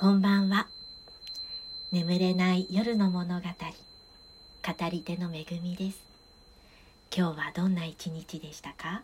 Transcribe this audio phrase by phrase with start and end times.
[0.00, 0.68] こんばんは。
[1.90, 5.98] 眠れない夜の物語、語り手のめぐみです。
[7.12, 9.02] 今日はどんな一日でしたか？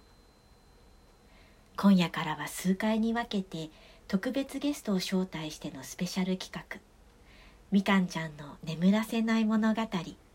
[1.77, 3.71] 今夜からは数回に分けて
[4.07, 6.79] 特別ゲストを招待してのスペシャル企画、
[7.73, 9.83] みかんちゃんの眠らせない物語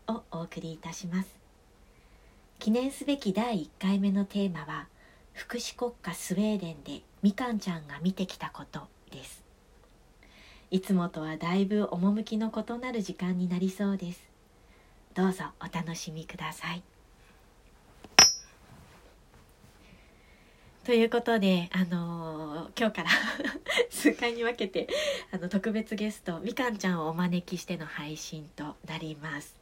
[0.08, 1.34] をお送りいたします。
[2.58, 4.88] 記念すべき第1回目のテーマは、
[5.32, 9.42] 福祉国家スウェーデンでみかんちゃんが見てきたことです
[10.70, 14.22] いつもとはだいぶ趣の異なる時間になりそうです。
[15.14, 16.82] どうぞお楽しみください。
[20.84, 23.10] ということで、あのー今日から
[23.90, 24.88] 数回に分けて
[25.32, 29.56] あの特別ゲストみかんちゃんをお招きしての配信となります。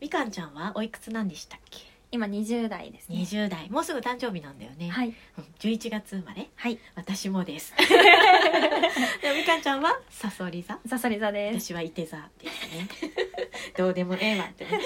[0.00, 1.87] みかんちゃんはおいくつなんでしたっけ？
[2.10, 3.16] 今20代ですね。
[3.16, 5.08] 20代もうすぐ誕生日なんだよね、はい。
[5.08, 6.78] うん11月生まれはい。
[6.94, 7.74] 私もです
[9.22, 11.72] でもみかんちゃんはさそり座さそり座です。
[11.72, 12.88] 私はいて座ですね
[13.76, 14.80] どうでもええわってね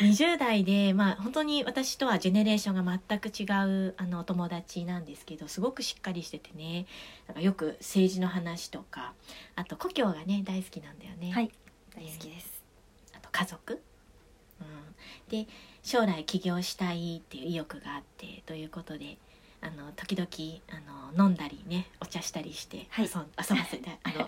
[0.02, 6.86] 20代でまあ本当に私とはジェネレーションが全く違うあのお友達なんですけどすごくしっかりしててね
[7.26, 9.14] なんかよく政治の話とか
[9.56, 11.50] あと故郷がね大好きなんだよね、はい。
[11.96, 12.64] 大好きです。
[13.16, 13.80] あと家族、
[14.60, 15.46] うん、で
[15.82, 19.16] 将来起業したいっていう意欲があってということで
[19.60, 20.28] あの時々
[20.70, 23.06] あの飲んだりねお茶したりして、はい。
[23.06, 24.26] 遊ん遊ばせて あの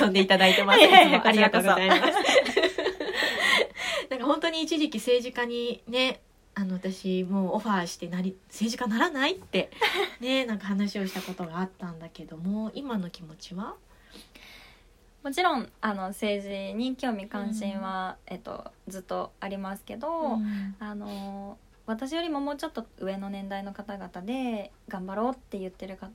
[0.00, 0.80] 遊んでいただいてます。
[0.80, 2.02] いやいありがとうございます。
[4.10, 6.20] なんか本当に一時期政治家にね
[6.54, 9.70] あの私もうオファーしてなり政治家ならないって
[10.18, 13.76] ねなんか話をしたことがあったんだけども今の気持ちは？
[15.28, 20.74] もちろんあの政治に興味関心は、えっとずっとありますけど、うん。
[20.78, 26.08] あの私よりももうちょっと上の年代の方々で頑張ろうって言ってるか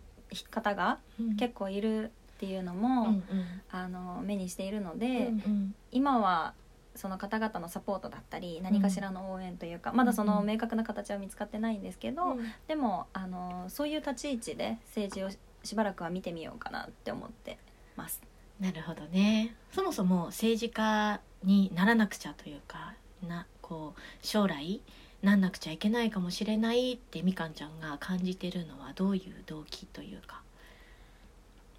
[0.50, 0.98] 方が
[1.38, 3.24] 結構いるっていうのも、うんうん。
[3.70, 5.76] あの目にしているので、うんうん。
[5.92, 6.56] 今は
[6.96, 12.40] その方々のサポートだったり何かしらの応援というか、まだその明確な形は見つかってないんですけど、うん。
[12.68, 15.30] でもあのそういう立ち位置で政治を
[15.64, 17.60] しばらくは見てみようかなって思って
[17.96, 18.33] ます。
[18.64, 19.54] なるほどね。
[19.74, 22.94] そもそも政治家にならなくちゃというか
[23.28, 24.82] なこう将来
[25.22, 30.42] なんなくちゃいけないかもしれないってみかんちゃんが感じてるのはどういう動機というか？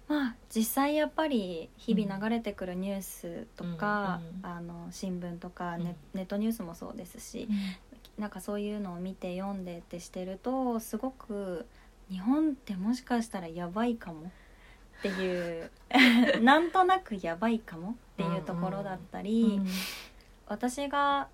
[0.07, 5.83] まあ実際やっぱり日々流れてくるニュースとか、うんあの新聞とかうん。
[5.83, 7.47] ネ,、ネットニュースもそうですし、
[8.19, 11.65] なんかそういうのを見て読んでってしてるとすごく
[12.11, 14.31] 日本ってもしかしたらやばいかも
[14.99, 15.71] っていう。
[16.41, 19.61] なんとなくやばいかもっていうところだったり、
[20.47, 21.27] 私が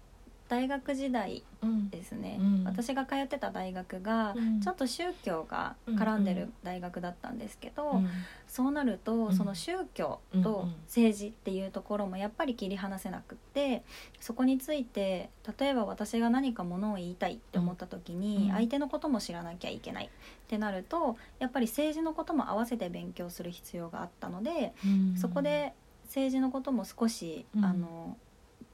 [0.52, 1.90] 大学時代うん。
[1.90, 2.64] ですね、うん。
[2.66, 4.60] 私が通ってた大学がうん。
[4.60, 8.10] ちょっと宗教が絡んでる大学だったんですけど、うん。
[8.48, 9.34] そうなると、うん。
[9.34, 13.84] その宗教うんと政治っていうところもやっぱり切り離せなくって
[14.20, 18.52] そこについて例えば私が何かものを言いたいって思った時に、うん。
[18.52, 20.10] 相手のことも知らなきゃいけないっ
[20.50, 25.18] てなるとやっぱり政治のことも合わせて勉強する必要があったので、うん。
[25.18, 25.72] そこで
[26.08, 27.64] 政治のことも少し、うん。
[27.64, 28.18] あの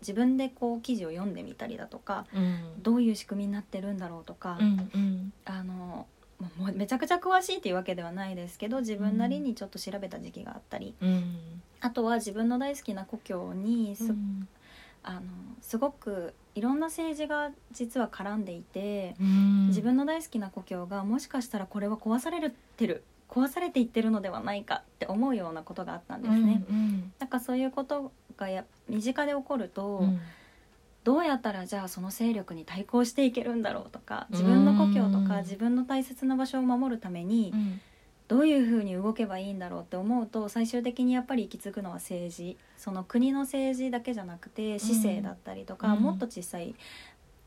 [0.02, 2.84] 自分でこう記事を読んでみたりだとかうん。
[2.84, 5.34] どういう仕組みになってるんだろうとか、うんうん。
[5.46, 6.08] あの
[6.58, 11.62] もうめちゃくちゃ詳しいっていうわけではないですけど自分なりにちょっと調べた時期があったり、うん。
[11.82, 14.48] あとは自分の大好きな故郷にす,、うん。
[15.04, 15.22] あの
[15.62, 19.68] すごくいろんな政治が実は絡んでいて、うん。
[19.68, 26.64] 自分の大好きな故郷がもしかしたらこれは壊されてる壊されていってるのではないかって思うようなことがあったんですね。
[26.70, 27.12] うん。
[27.20, 30.20] なんかそういうことがや身近で起こると、うん。
[31.04, 37.82] どうやったらじゃあその勢力に対抗していけるんだろうとか自分の故郷とうんか自分の大切な場所を守るためにうん。
[38.28, 42.58] どういうふうに動けばいいんだろうって思うと最終的にやっぱり行き着くのは政治。
[42.76, 46.02] その国の政治だけじゃなくて市政だったりとか、うん。
[46.02, 46.76] もっと小さい、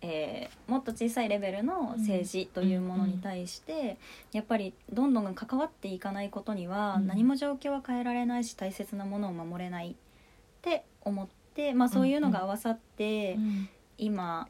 [0.01, 3.99] えーもっと小さいレベルの政治というものに対して、
[4.33, 7.07] やっぱりどんどん関わっていかないことにはうん。
[7.07, 9.97] 何も状況は変えられないし大切なものを守れない
[10.61, 13.35] って思って、まあ、そういうのが合わさって。
[13.35, 13.69] うん
[14.01, 14.49] 今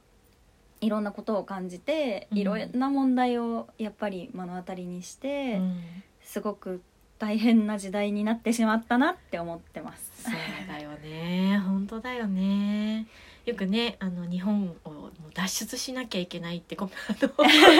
[0.80, 5.82] いろんなことを感じてうんいろんな問題をやっぱり目の当たりにして、うん
[6.22, 6.80] すごく
[7.18, 10.12] 大変な時代になってしまったなって思ってます。
[10.22, 10.32] そう
[10.68, 13.08] だよね本当だよね
[13.46, 17.32] よくねあの日本を脱出しなきゃいけないってこあの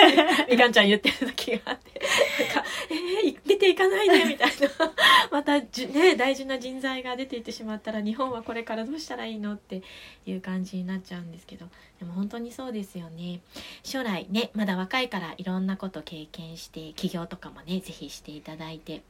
[0.50, 2.00] みかんちゃん言ってる時があって
[2.44, 2.68] なんか
[3.24, 4.68] 「えー、出ていかないで」みたいな。
[5.30, 9.82] またじ、ね、大事な人材が出ていってしまったら日本はこれからどうしたらいいのって
[10.26, 11.68] いう感じになっちゃうんですけど。
[12.00, 13.40] でも本当にそうですよね。
[13.84, 19.02] 将来ねまだ若いからいろんなこと経験して起業とかもねぜひしていただいて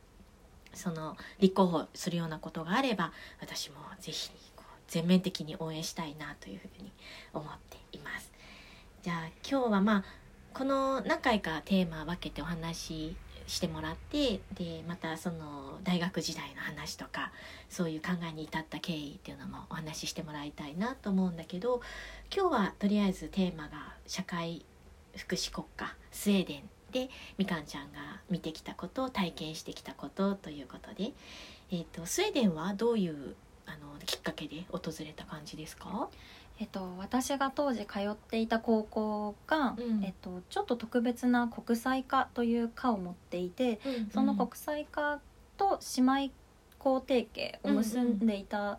[0.75, 6.91] その立候補するようなことがあれば私もぜひこう全面的に応援したいなというふうに
[7.32, 8.31] 思っています。
[9.02, 10.05] じゃあ今日はまあ
[10.52, 13.14] この何回かテーマ分けてお話
[13.50, 17.32] してもらってでまたその大学時代の話とか
[17.69, 21.81] そういう考えに至った経緯っていうのもお話ししてもらいたいなと思うんだけど
[22.35, 24.64] 今日はとりあえずテーマが社会
[25.17, 26.62] 福祉国家スウェーデン
[26.93, 31.12] でみかんちゃんが見てきたこと体験してきたことということで、
[31.70, 33.35] えーと、スウェーデンはどういう
[33.67, 36.08] あのきっかけで訪れた感じですか？
[36.61, 45.21] えっと、私が当時通っていた高校が、うん、えっと、ちょっと特別な国際科という科を持っていて、うんうん、その国際科
[45.57, 46.33] と姉妹
[46.79, 48.79] 校提携を結んでいた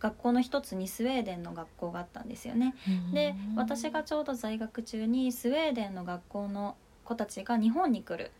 [0.00, 2.74] 学校の一つにスウェーデンの学校があったんですよね。
[3.14, 8.30] で私がちょうど在学中にスウェーデンの学校の子たちが日本に来る。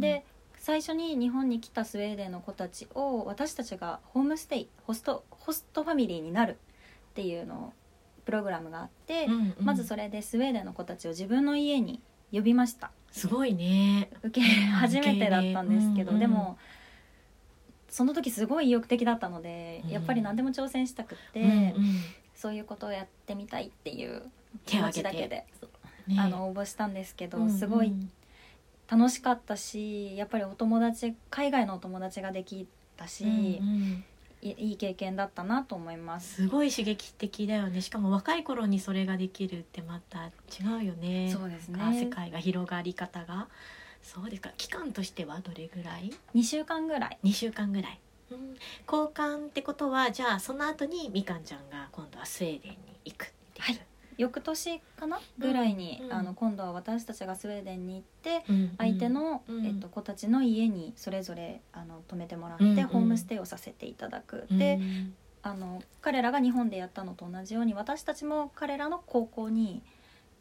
[0.00, 0.24] で
[0.56, 7.72] 最初に日本に来たスウェーデンの子たちを私たちがホームステイホストホストファミリーになるっていうのを
[8.26, 12.02] プログラムがあって、うんうん、まずそれでスウェーデンの子たちを自分の家に
[12.32, 12.90] 呼びました。
[13.12, 14.10] すごいね。
[14.22, 16.58] 受け初めてだったんですけど、うんうん、でも
[17.88, 21.74] その時すごい意欲的だったので、うん、やっぱり何でも挑戦したくって、うんうん、
[22.34, 24.22] そういうことをやってみたいっていう
[24.66, 25.46] 気持ちだけで、
[26.08, 27.92] ね、あの応募したんですけど、うんうん、すごい
[28.90, 34.04] 楽しかったしやっぱりお友達海外のお友達ができたし、うんうん
[34.42, 36.42] いい経験だったなと思います。
[36.42, 37.80] すごい刺激的だよね。
[37.80, 41.30] しかも若い頃にそれができるってまた違うよね。
[41.32, 41.78] そうですね。
[41.98, 43.48] 世界が広がり方が。
[44.02, 44.50] そうですか。
[44.56, 47.18] 期間としてはどれぐらい？2週間ぐらい。
[47.24, 48.00] 2週間ぐらい、
[48.30, 48.56] うん、
[48.90, 53.80] 交換ってことはじゃあその後にみかんちゃんが今度はスウェーデンに行くっていう、はい
[54.18, 64.46] 翌年かなぐらいに、うん、あの今度は私たちがスウェーデンに行って、うん、相手の、うん、えっと、子たちの家にそれぞれあの泊めてもらって、ホームステイをさせていただく。
[64.50, 64.78] で
[65.42, 69.80] あの彼らが日本でやったのと同じように私たちも彼らの高校に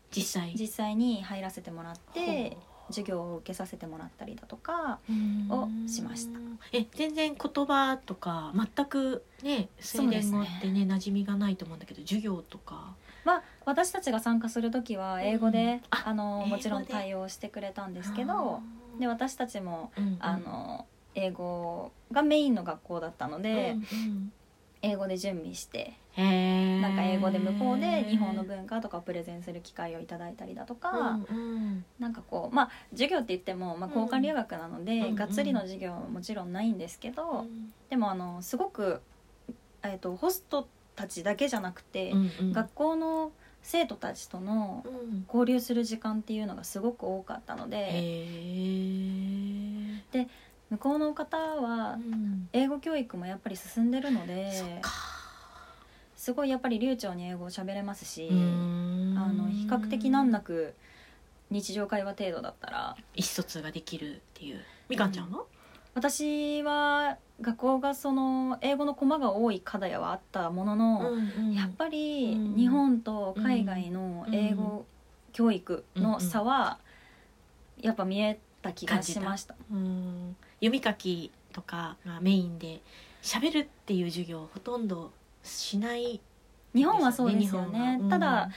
[0.09, 0.55] 実際。
[0.57, 2.57] 実際に入らせてもらって
[2.87, 4.99] 授業を受けさせてもらったりだとか
[5.49, 6.39] をしました。
[6.71, 12.95] え全然言葉とか全くねスウェーデン語ってねね馴染みがないと思うんだけど授業とか。
[13.23, 18.61] まあ、私たちが参加する時は英語で、うん、あのもちろん対応してくれたんですけど
[18.99, 20.85] で私たちも、うんうん、あの
[21.15, 23.81] 英語がメインの学校だったので、うんう
[24.11, 24.31] ん、
[24.81, 39.01] 英語で準備してなんか英語で向こうで日本の文化とかをプレゼンする機会をいただいたりだとか、うんうん、なんかこうまあ授業って言っても、まあ、交換留学なので、うん、がっつりの授業はもちろんないんですけど、うん、でもあのすごく、
[39.83, 43.31] えーとホストたちだけじゃなくて、うんうん、学校の
[43.67, 44.85] 生徒たちとの
[45.27, 47.77] 交流する時間っていうのがすごく多かったので、
[50.11, 50.27] で
[50.69, 51.97] 向こうの方は
[52.53, 54.51] 英語教育もやっぱり進んでるので、
[56.15, 60.75] すごいやっぱり流暢に英語を喋れますしあの比較的難なく
[61.49, 62.95] 日常会話程度だったら。
[63.15, 64.59] 意思疎通ができるっていう。
[64.89, 65.43] みかんちゃんは、
[65.95, 74.85] 私は学校がその英語のコマが多い課題はあったものの、うんうん、やっぱり日本と海外の英語
[75.33, 76.79] 教育の差は
[77.81, 79.55] やっぱ見えた気がしました。
[79.69, 82.81] うん、読み書きとかがメインで
[83.21, 85.11] 喋るっていう授業ほとんど
[85.43, 86.19] しない、ね、
[86.73, 87.99] 日本はそうですよね。
[88.09, 88.49] ただ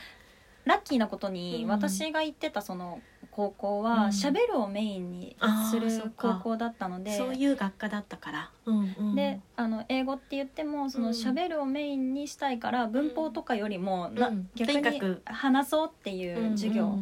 [0.64, 3.00] ラッキーなことに私が行ってたその
[3.38, 5.36] 高校はしゃべるをメインに
[5.70, 16.98] する高校だったので、そういう学科だったから、うんうん、であの英語って言ってもそのしゃべるをメインにしたいから文法とかよりも、な逆に話そうっていう授業。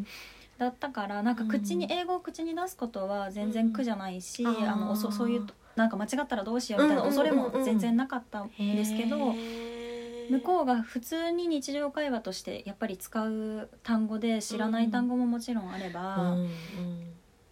[0.59, 9.35] だったからなんか口に、英語を口に出すことは全然苦じゃないし、あのそそういうなんか間違ったらどうしようみたいな恐れも全然なかったんですけど、
[10.30, 16.50] 向こうが普通に日常会話としてやっぱり使う単語で知らない単語ももちろんあれば、うん、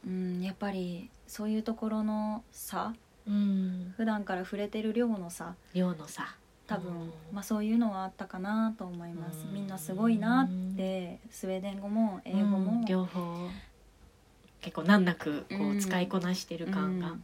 [0.06, 2.94] うん、やっぱりそういうところの差、
[3.26, 13.20] うん、普段から触れてる量の差量の差多分、うん、まあ、そういうのはあったかなと思います、みんなすごいなってスウェーデン語も英語も、両方
[14.62, 17.16] 結構難なくこう使いこなしてる感が。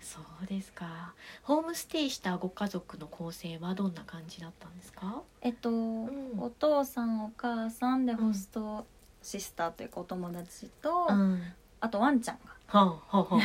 [0.00, 1.14] そうですか。
[1.42, 5.22] ホームステイしたご家族の構成はどんな感じだったんですか？
[5.40, 8.86] えっと、うん、お父さんお母さんでホスト
[9.22, 11.42] シスターというかお友達と、うん、
[11.80, 12.56] あとワンちゃんが。
[12.68, 13.38] はあはあは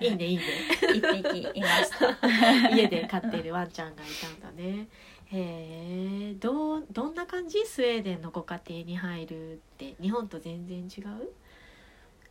[0.00, 0.42] あ、いいねいいね。
[0.94, 2.68] 一匹いました。
[2.76, 4.88] 家で飼ってるワンちゃんがいたんだね。
[5.26, 7.64] へえどうどんな感じ？
[7.66, 11.02] スウェーデンのご家庭に入るって日本と全然違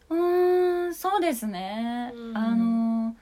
[0.10, 0.16] う？
[0.16, 3.16] うんそうですね、うん、あの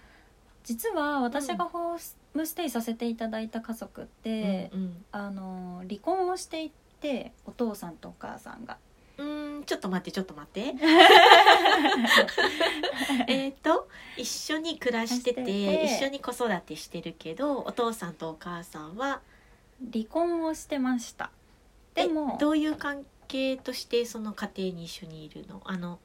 [0.64, 8.78] 実は私がホームステイさせていただいた家族って、うんあの離婚をしていてお父さんとお母さんが。
[9.16, 10.74] うん、ちょっと待ってちょっと待って。
[13.28, 15.86] えっと一緒に暮らしてて。
[15.86, 19.22] 一緒に子育てしてるけどお父さんとお母さんは？
[19.92, 21.30] 離婚をしてました。
[21.94, 25.62] でもえどういう関係としてその家庭に一緒にいるの？
[25.66, 26.00] あの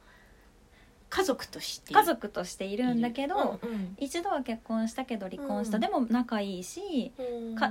[1.10, 1.94] 家族として。
[1.94, 3.96] 家族としているんだけど、うんうん。
[3.98, 5.80] 一度は結婚したけど離婚した、うん。
[5.80, 7.56] でも仲いいしうん。
[7.56, 7.70] か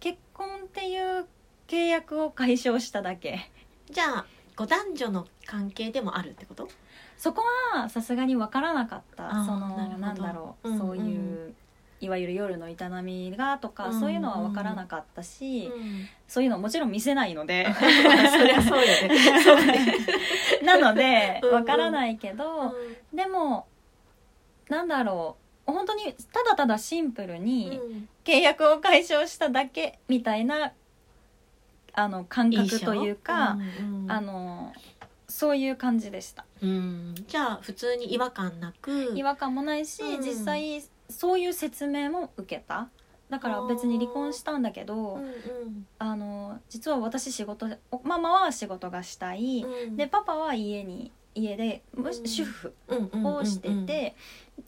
[0.00, 1.26] 結婚っていう
[1.68, 3.50] 契約を解消しただけ。
[3.90, 4.26] じゃあ
[4.56, 6.68] こう男女の関係でもあるってこと？
[7.16, 7.42] そこ
[7.74, 9.30] はさすがに分からなかった。
[9.44, 10.78] そのなんだろう、うんうん。
[10.80, 11.54] そういう
[12.02, 13.94] いわゆる夜の営みがとか、うん。
[13.94, 16.08] うんそういうのは分からなかったし、うん。
[16.26, 17.66] そういうのもちろん見せないので。
[17.72, 19.96] そりゃそうよね。
[20.64, 21.54] なのでうんうん。
[21.60, 22.74] 分からないけど、
[23.14, 23.66] でも
[24.68, 25.42] なんだろう。
[25.64, 28.08] 本当にただただシンプルにうん。
[28.24, 30.72] 契約を解消しただけみたいな
[31.92, 34.10] あの感覚というか、うんうん。
[34.10, 34.72] あの
[35.28, 36.44] そういう感じでした。
[36.60, 37.14] うん。
[37.26, 39.12] じゃあ普通に違和感なく。
[39.14, 40.22] 違和感もないし、うん。
[40.22, 42.88] 実際そういう説明も受けた。
[43.30, 45.86] だから別に離婚したんだけど、うんうん。
[45.98, 49.96] あの実は私仕事おママは仕事がしたい、うん。
[49.96, 52.28] でパパは家に家でむうん。
[52.28, 52.74] 主婦
[53.24, 54.16] をしてて、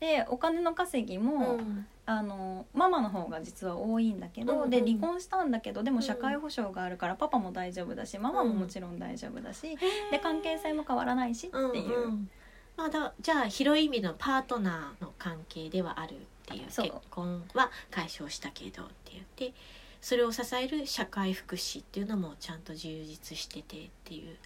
[0.00, 1.86] でお金の稼ぎうも、ん。
[2.06, 9.78] あのママの方が実は多いんだけど、うんうんで離婚したんだけどでもうん社会保障があるからパパも大丈夫だしママももちろん大丈夫だし、
[10.10, 12.28] で関係性も変わらないしっていう、
[12.76, 16.16] まあ、だじゃあ広い意味のパートナーの関係ではあるっ
[16.46, 19.54] ていう結婚は解消したけどって言って
[20.00, 24.36] それを支える社会福祉っていうのもちゃんと充実しててっていう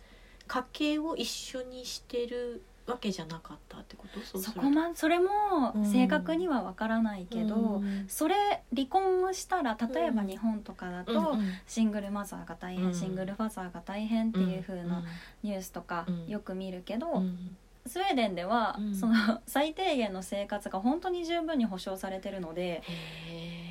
[0.46, 4.40] 家計を一緒にしてるわけじゃなかったってこと？
[4.40, 8.06] そこまそれもうん正確には分からないけど、うん。
[8.08, 10.28] それ離婚をしたら例えばうん。
[10.28, 12.94] 日本とかだと、シングルマザーが大変、うん。
[12.94, 15.04] シングルファザーが大変っていう風な
[15.42, 16.28] ニュースとかうん。
[16.28, 17.56] よく見るけど、うん
[17.88, 18.94] スウェーデンでは、うん。
[18.94, 19.14] その
[19.46, 22.82] 最低限の生活が本当に十分に保障されてるので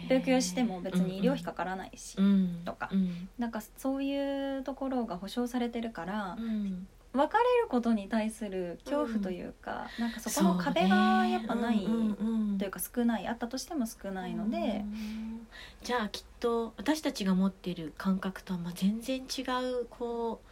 [0.09, 2.61] 病気をしても別に医療費かからないし、うん。
[2.65, 2.89] とか。
[2.91, 3.29] うん。
[3.37, 6.87] なんかそういうところが保障されてるからうん。
[7.13, 11.93] 別れることに対する恐怖というか、なんかそこの壁がやっぱない、そうね。
[11.93, 12.57] うんうんうん。
[12.57, 15.47] というか少ないあったとしても少ないので、うん。
[15.83, 19.41] じゃあきっと私たちが持っている感覚とはまあ全然違
[19.81, 20.47] うこう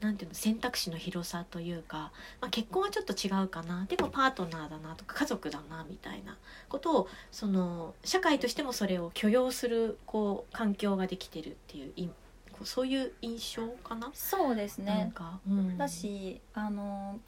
[0.00, 3.84] なんていうの選択肢の広さというか、まあ、結婚はちょっと違うかな。
[3.88, 6.36] でもパートナーだなとか家族だなみたいな
[6.68, 12.10] ことをその社会としてもそれを許容するこう環境ができてるっていう
[12.64, 14.10] そういう印象かな？
[14.14, 17.18] そうですなんねか、うん、だしあの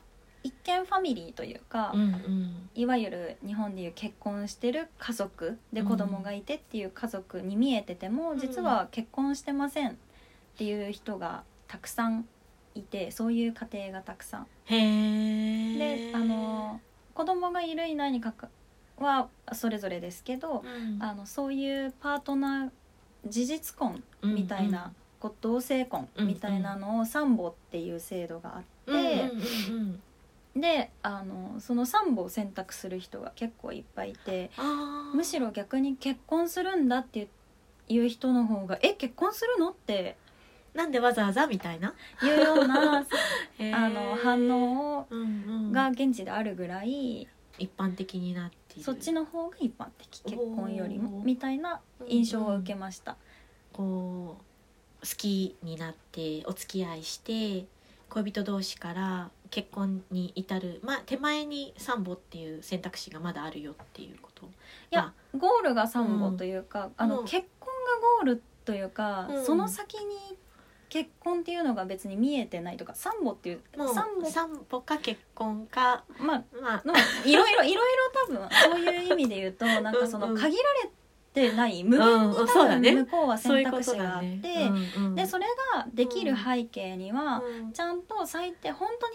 [0.43, 2.69] 一見ファミリーというか、うんうん。
[2.75, 8.39] いわゆる日本でいう結婚してる家族で子供がいてっていう家族に見えてても、うん。
[8.41, 9.95] 実は結婚してませんっ
[10.57, 12.27] ていう人がたくさん
[12.75, 14.47] いてそういう家庭がたくさん。
[14.69, 16.81] であの
[17.15, 18.49] 子供がいるいないにかか
[18.99, 21.03] はそれぞれですけど、うん。
[21.03, 22.71] あのそういうパートナー
[23.27, 30.03] 事実婚みたいな、こう同性婚みたいなのを三母っていう制度があって、うんうんうん
[30.55, 30.61] うん。
[30.61, 34.51] であのその三母を選択する人が結構いっぱいいて
[35.15, 37.29] むしろ逆に結婚するんだって
[37.89, 40.17] いう人の方が「え結婚するの?」って
[40.75, 41.95] なんでわざわざみたいな？
[42.23, 43.05] いうようなあ
[43.75, 45.25] あの反応をうんう
[45.69, 45.73] ん。
[45.73, 53.17] が現地であるぐらい一般的になってそっちの方が一般的結婚よりもみたいな印象を受けました。
[53.73, 57.67] こう好きになってお付き合いして
[58.09, 64.47] 恋人同士から結婚に至るまあ手前に三母っていう選択肢がまだあるよっていうこと。
[64.47, 64.49] い
[64.91, 69.45] やゴールが三母というか、あうんの結婚がゴールというか、うん。
[69.45, 70.32] その先に
[70.93, 76.83] 結婚っていうのが別に見えてないとか三母っていうもう三母三母か結婚かまあまあ。
[76.85, 76.93] の
[77.25, 77.97] いろいろいろい
[78.29, 80.51] ろ多分そういう意味で言うと なんかその限ら
[80.85, 80.91] れ
[81.33, 84.71] てない無限にうん多分向こうは選択肢があって、
[85.15, 87.73] でそれができる背景には、うん。
[87.73, 89.15] ちゃんと最低本当に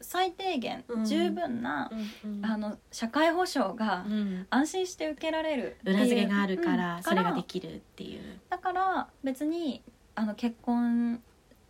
[0.00, 1.04] 最低限、うん。
[1.04, 1.88] 十分な、
[2.24, 2.44] うんうん。
[2.44, 4.46] あの社会保障がうん。
[4.50, 6.76] 安心して受けられる裏付けがあるかうん。
[6.76, 8.40] らそれができるっていう。
[8.50, 11.22] だから別にあの結婚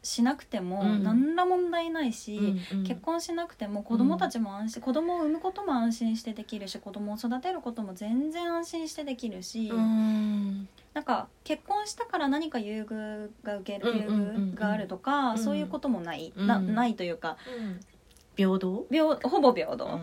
[0.03, 1.03] しなくてもうん。
[1.05, 2.85] 何ら問題ないし、うんうん。
[2.85, 10.69] 結婚しなくても子供たちも安心、子供を産むことも安心してできるし子供を育てることも全然安心してできるし、うん。
[10.93, 14.49] なんか結婚したから何か優遇が受ける、うんうんうんうん。
[14.49, 15.39] 優遇があるとか、うん。
[15.39, 16.47] そういうこともない、うん。
[16.49, 17.37] なないというか。
[17.57, 17.81] うん。
[18.37, 18.87] 平等？
[18.91, 19.85] 平ほぼ平等。
[19.85, 19.93] うん。
[19.93, 19.97] う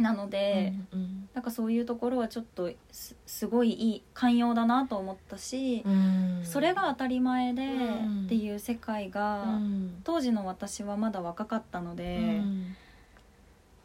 [0.00, 0.02] ん。
[0.02, 6.40] なので、うんなんかそういうところはちょっとすすごいいい寛容だなと思ったし、うん。
[6.44, 8.24] それが当たり前でうん。
[8.26, 10.00] っていう世界が、うん。
[10.04, 12.76] 当時の私はまだ若かったので、うん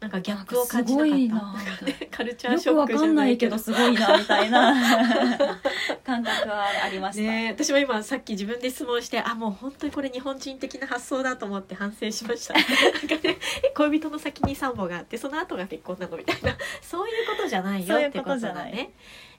[0.00, 2.16] なんかギャップを感じなかった。
[2.18, 3.58] カルチャーショックじゃないけど。
[3.58, 4.72] すごいなみたいな。
[6.06, 7.22] 感覚はありました。
[7.22, 12.54] ねえ私も今さっき自分で質問してあもう本当にこれ日本人的な発想だと思って反省しました。
[12.54, 13.38] なんかね
[13.74, 16.56] 恋人の先に産母があってその後が結婚なのみたいな。
[16.80, 18.70] そういうことじゃないよってここととじゃない。
[18.70, 18.90] だね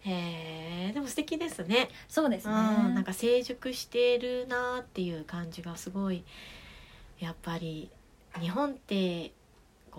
[0.05, 1.89] えーでも素敵ですね。
[2.09, 2.53] そうですね。
[2.53, 2.57] う
[2.89, 6.23] ん、なんか成熟してるなっていう感じがすごい
[7.19, 7.89] やっぱり
[8.39, 9.31] 日本って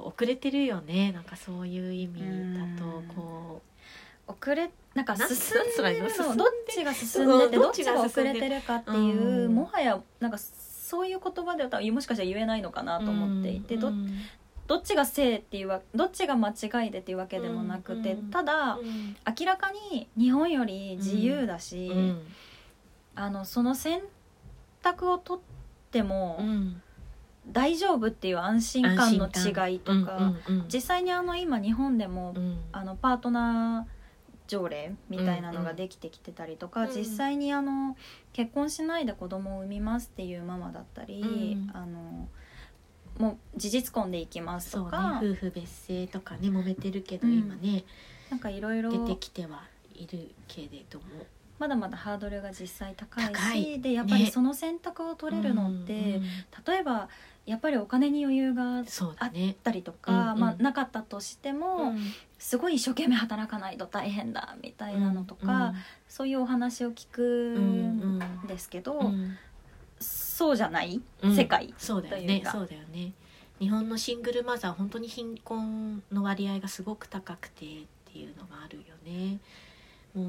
[0.07, 1.13] 遅れてるよね。
[1.13, 3.09] なんかそういう意味だとうん。
[3.09, 3.63] こ
[4.27, 6.37] 遅れなんかな進んでるのの？
[6.37, 9.55] どっちが進んでてうんどっちが遅れてるかっていう、うん。
[9.55, 14.13] もはやなんかそういう言葉では多分もしかしたら言えないのかなうと思っていて、どうん。
[14.67, 18.31] どっちが正っていうわどっちが間違いでっていうわけでもなくて、うん。
[18.31, 19.17] ただうん。
[19.39, 22.23] 明らかに日本より自由だし、うん。
[23.17, 24.01] あのその選
[24.81, 26.81] 択を取ってもうん
[27.49, 30.17] 大丈夫っていう安心感の違いとか、
[30.49, 30.69] うんうんうん。
[30.73, 32.59] 実際にあの今日本でもうん。
[32.73, 34.01] あのパートナー
[34.47, 37.97] 条例みたいなのができてきてたりとか、うん実際にあの
[38.33, 41.77] 結婚しないで子供を産みますっていうママだったり、うん。
[41.77, 42.29] あの
[43.19, 47.35] もう事実婚で行きますとか、夫婦別姓とかね揉めてるけどうん。
[47.35, 47.85] 今ね、
[48.31, 49.63] なんかいろいろ出てきては
[49.95, 51.05] いるけれども
[51.61, 54.31] まだまだハードルが実際高いしでやっぱりね。
[54.31, 56.23] その選択を取れるのって、うんうん
[56.67, 57.09] 例えば
[57.47, 59.57] やっぱりお金に余裕があっそうだね。
[59.65, 60.41] たりとか、うんうん。
[60.41, 61.95] まあ、なかったとしても、
[62.39, 65.75] すごい一生懸命働かないと大変だみたいなのとか、
[66.09, 69.39] そういうお話を聞くんですけど、うんうん。
[69.99, 71.35] そうじゃない、うん。
[71.35, 72.53] 世界そうだよというか。
[72.53, 73.13] ねそうだよね。
[73.59, 77.69] 日本のシングルマザー本当に貧困の割合がすごく高くてっ
[78.13, 79.41] ていうのがあるよね。
[80.15, 80.27] もう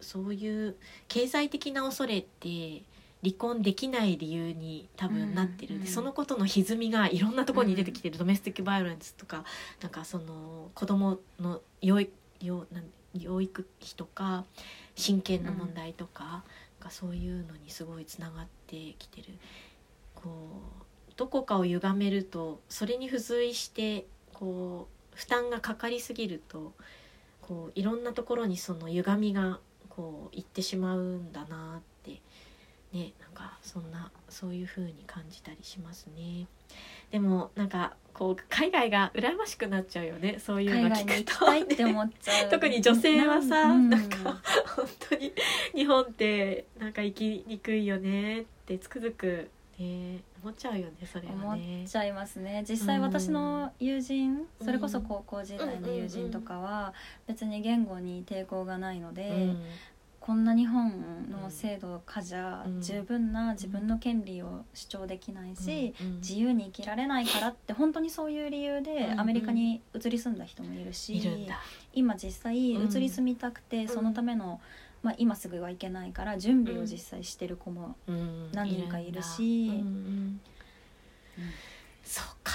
[0.00, 0.76] そういう
[1.08, 2.82] 経済的な恐れって
[3.22, 9.44] 離婚できない理由に多分なってる、うんでそのことの歪みがいろんなところに出てきてる、ドメスティックバイオレンスとか
[9.80, 14.44] なんかその子供の養育養育費とか
[14.94, 16.42] 親権の問題とか,、なん
[16.80, 19.28] かそういうのにすごいつながってきてる。
[20.14, 26.74] こうどこかを歪めるとそれに付随してこう負担がかかりすぎると
[27.40, 29.60] こういろんなところにその歪みが
[29.96, 32.20] こういってしまうんだなって
[32.92, 36.46] ねなんかそんなそういう風に感じたりしますね。
[37.10, 42.50] でもなんかこう海外が羨ましくなっちゃうよねそういうの聞くと、行きたいって思っちゃう。
[42.50, 44.42] 特に女性はさうんなんか
[44.76, 45.32] 本当に
[45.74, 51.88] 日本ってなんか生きにくいよねってつくづく、ね、思っちゃうよねそれは思ねっ。
[51.88, 52.64] ちゃいますね。
[52.68, 54.66] 実際私の友人、うん。
[54.66, 56.94] それこそ高校時代の友人とかは
[57.26, 59.62] 別に言語に抵抗がないので、うん。
[60.18, 62.80] こんな日本の制度下じゃうん。
[62.80, 71.20] 十分な自分の権利を主張できないし、自由に生きられないからって本当にそういう理由でうんアメリカに移り住んだ人もいるし。
[71.92, 73.88] 今実際うん移り住みたくて、ん。
[73.88, 74.60] そのための、
[75.02, 78.50] まあ、今すぐはいけないから準備を実際してる子も、うん。
[78.52, 79.70] 何人かいるし。
[82.04, 82.52] そうか。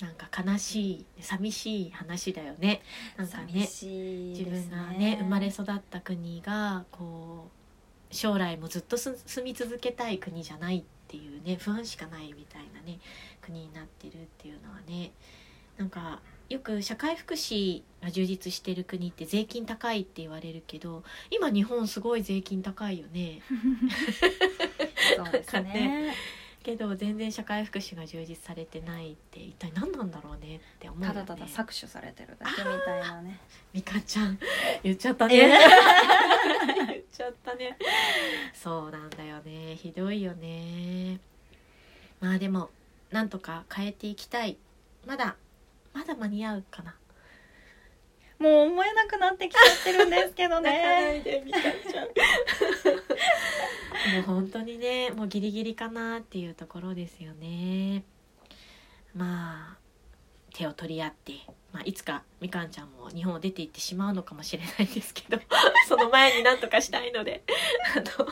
[0.00, 2.80] なんか悲しい寂しい話だよね。
[3.16, 7.48] なんか寂ねしい自分がね生まれ育った国がこ
[8.10, 12.98] う将来もずっとす住み続けたい国じゃないっていうね不安しかないみたいなね
[13.42, 15.12] 国になってるっていうのはね
[15.76, 23.40] なんかよく社会福祉が充実してる国って税金高いって言われるけど今日本すごい税金高いよね。
[25.16, 26.12] そうですね。
[26.64, 31.14] けど全然社会福祉が充実されてないって一体何なんだろうねって思うよね。
[31.14, 33.38] ただただ搾取されてるだけみたいなね。
[33.72, 34.38] みかちゃん
[34.82, 35.36] 言っちゃったね。
[35.36, 35.48] え
[36.90, 37.78] 言っちゃったね。
[38.52, 39.76] そうなんだよね。
[39.76, 41.20] ひどいよね。
[42.20, 42.70] まあでも
[43.12, 44.58] なんとか変えていきたい。
[45.06, 45.36] まだ
[45.92, 46.96] まだ間に合うかな。
[48.38, 51.18] もう思えなくなってきちゃってるんですけど泣かなね。
[51.18, 52.06] いでみかちゃん
[54.14, 58.02] もう本当にねもうギリギリかなっていうところですよね。
[59.14, 59.78] まあ
[60.54, 61.34] 手を取り合って、
[61.72, 65.40] まあ、いつかみかんちゃんも日本を出て行ってしまうのかもしれないですけど
[65.88, 67.42] その前になんとかしたいので
[67.94, 68.28] あの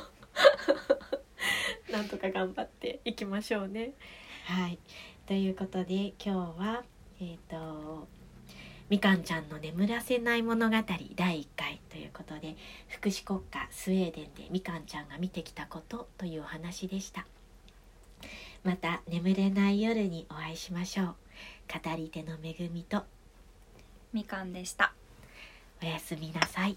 [1.92, 3.92] なんとか頑張っていきましょうね。
[4.46, 4.78] はい。
[5.26, 6.84] ということで今日は
[7.20, 8.06] えっ、と
[8.88, 12.56] みかんちゃんの眠らせない物語第1回ということで
[12.88, 17.26] 福祉国家スウェーデンでみかんちゃんが見てきたことというお話でした。
[18.64, 21.06] また眠れない夜にお会いしましょう。
[21.72, 23.04] 語り手の恵みと。
[24.12, 24.92] みかんでした。
[25.82, 26.76] おやすみなさい